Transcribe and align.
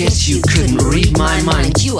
guess 0.00 0.26
you 0.26 0.40
couldn't 0.40 0.78
read 0.88 1.18
my 1.18 1.42
mind. 1.42 1.84
You 1.84 1.99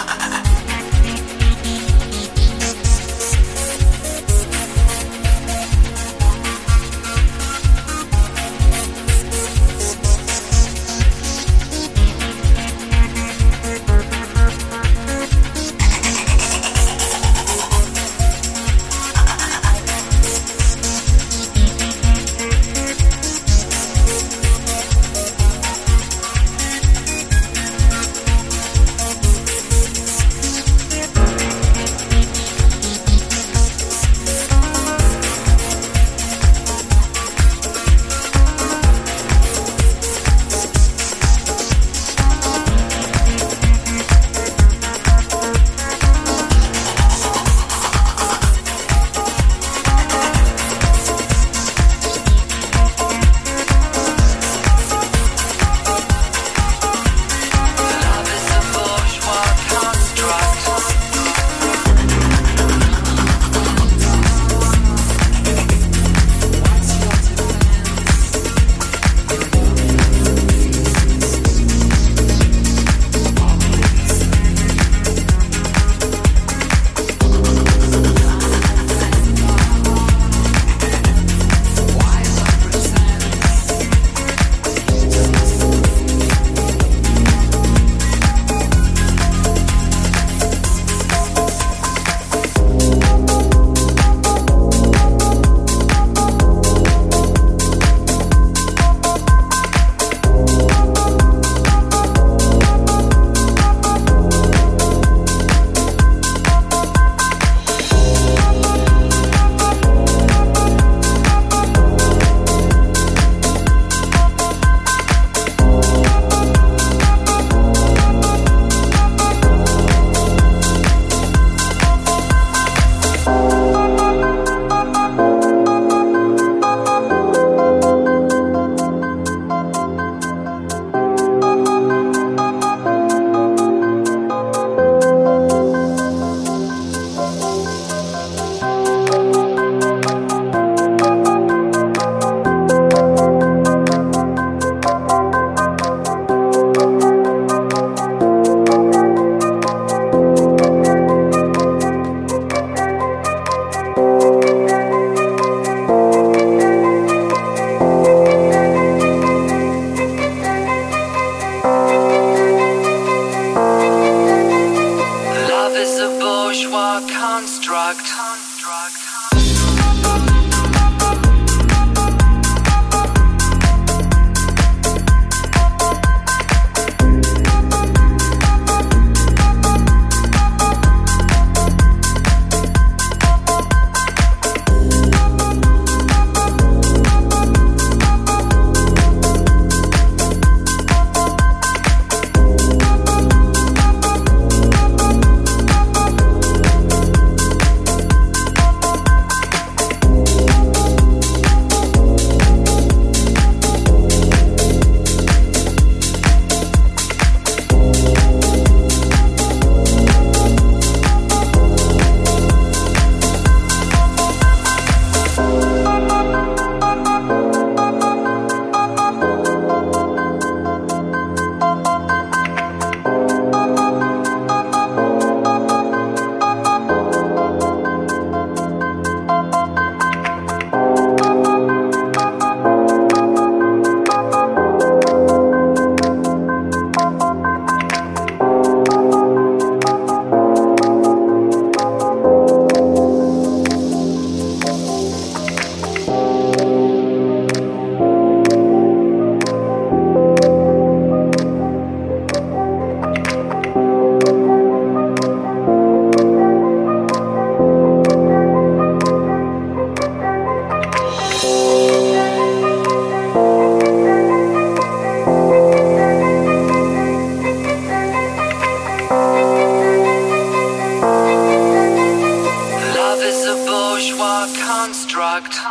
locked. 275.31 275.70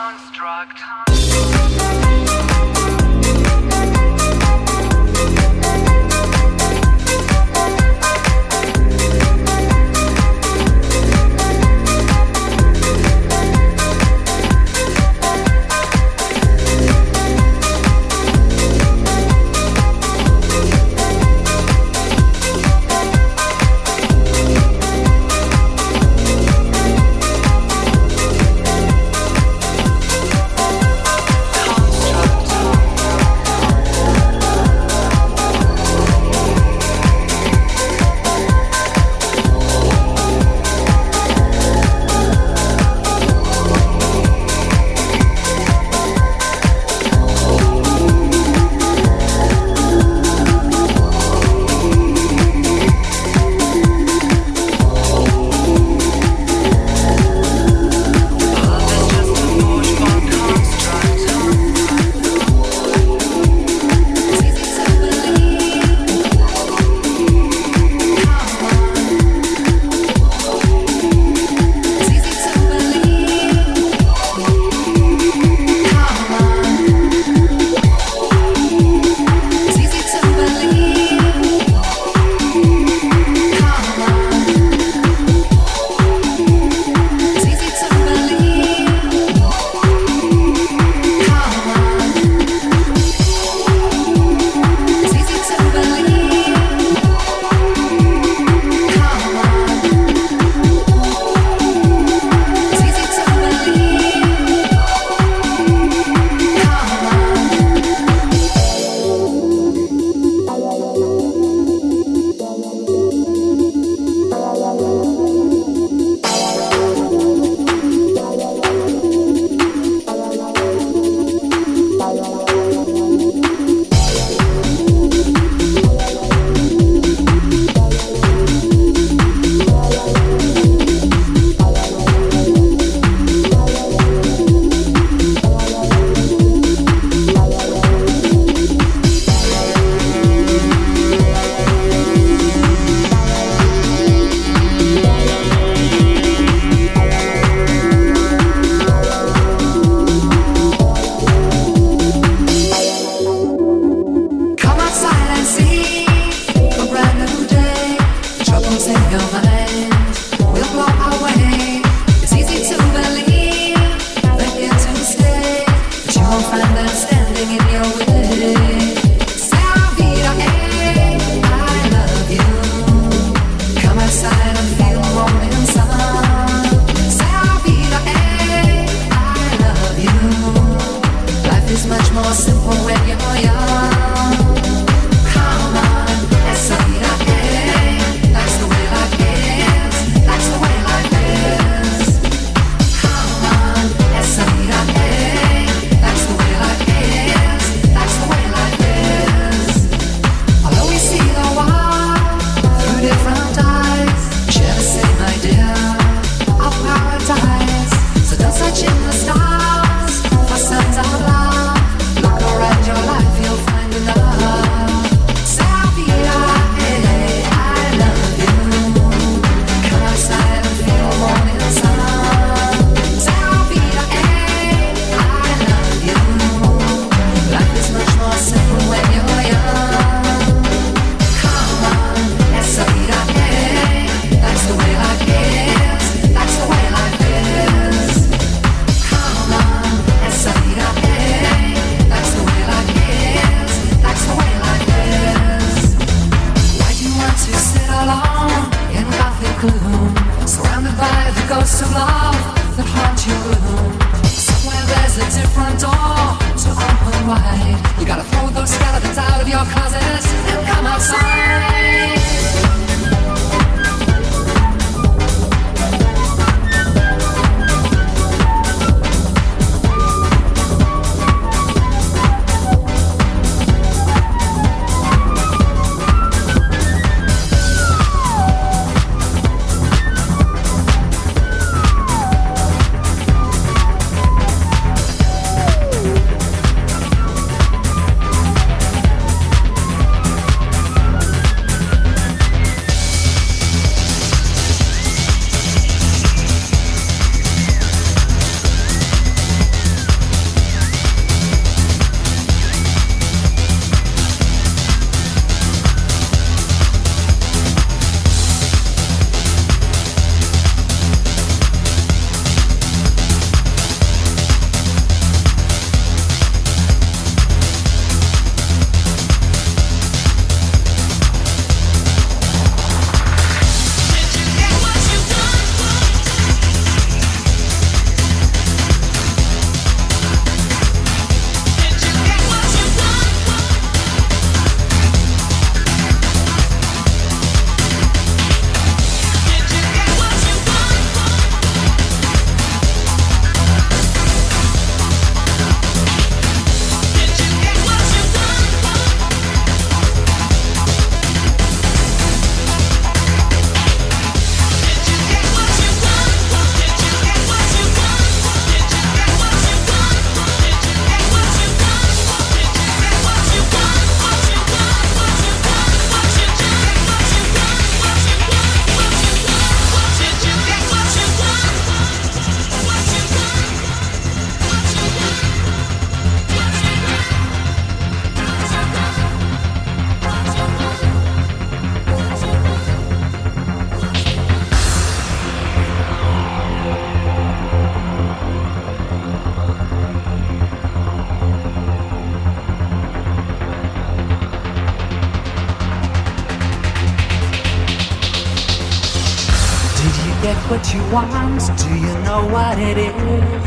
what 400.71 400.95
you 400.95 401.03
want. 401.13 401.61
Do 401.79 401.89
you 401.89 402.15
know 402.23 402.47
what 402.47 402.79
it 402.79 402.97
is? 402.97 403.67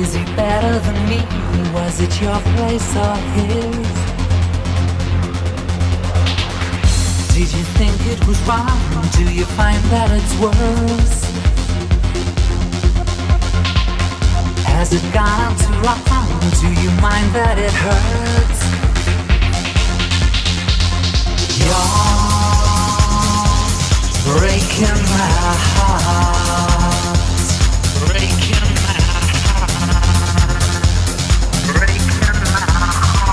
Is 0.00 0.14
it 0.14 0.28
better 0.34 0.78
than 0.78 0.96
me? 1.10 1.20
Was 1.74 2.00
it 2.00 2.22
your 2.22 2.40
place 2.56 2.96
or 2.96 3.16
his? 3.36 3.88
Did 7.34 7.52
you 7.52 7.64
think 7.76 7.96
it 8.06 8.26
was 8.26 8.40
wrong? 8.48 8.80
Do 9.12 9.24
you 9.30 9.44
find 9.44 9.82
that 9.92 10.10
it's 10.18 10.34
worse? 10.40 11.18
Has 14.64 14.94
it 14.94 15.04
gone 15.12 15.54
too 15.62 15.76
long? 15.84 16.00
Do 16.62 16.68
you 16.82 16.90
mind 17.02 17.28
that 17.34 17.58
it 17.58 17.74
hurts? 17.84 18.60
You're 21.58 22.17
breaking 24.36 25.00
my 25.16 25.30
heart. 25.72 27.18
Breaking 28.04 28.68
my 28.84 28.96
heart. 29.08 30.12
Breaking 31.72 32.36
my 32.44 32.60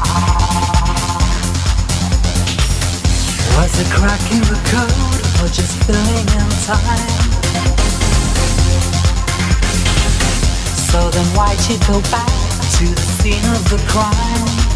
heart. 0.08 0.88
Was 3.58 3.74
it 3.82 3.90
cracking 3.92 4.44
the 4.48 4.60
code 4.72 5.22
or 5.44 5.50
just 5.52 5.76
filling 5.84 6.28
in 6.40 6.50
time? 6.64 7.24
So 10.92 11.00
then 11.10 11.28
why'd 11.36 11.60
you 11.68 11.78
go 11.88 12.00
back 12.10 12.32
to 12.78 12.86
the 12.88 13.06
scene 13.20 13.46
of 13.52 13.64
the 13.70 13.80
crime? 13.92 14.75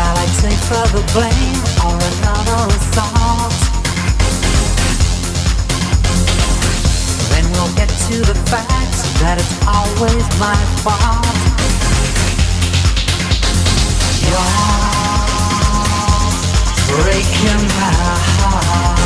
Shall 0.00 0.16
I 0.16 0.24
take 0.40 0.60
further 0.64 1.04
blame 1.12 1.60
or 1.84 1.92
another 1.92 2.60
assault? 2.72 3.52
Then 7.28 7.44
we'll 7.52 7.74
get 7.76 7.90
to 8.08 8.16
the 8.24 8.34
fact 8.48 8.96
that 9.20 9.36
it's 9.36 9.56
always 9.68 10.24
my 10.40 10.56
fault. 10.80 11.36
You're 14.24 14.56
breaking 16.96 17.68
my 17.76 17.92
heart. 18.40 18.99